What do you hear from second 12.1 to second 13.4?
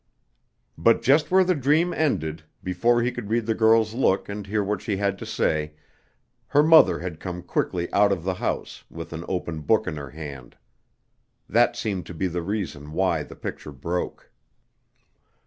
be the reason why the